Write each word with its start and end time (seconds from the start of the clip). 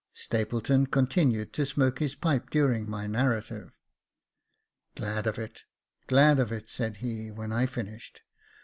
Stapleton 0.15 0.87
continued 0.87 1.53
to 1.53 1.63
smoke 1.63 1.99
his 1.99 2.15
pipe 2.15 2.49
during 2.49 2.89
my 2.89 3.05
narrative." 3.05 3.69
Glad 4.95 5.27
of 5.27 5.37
it, 5.37 5.65
glad 6.07 6.39
of 6.39 6.51
it," 6.51 6.69
said 6.69 6.97
he, 7.05 7.29
when 7.29 7.51
I 7.51 7.67
finished. 7.67 8.23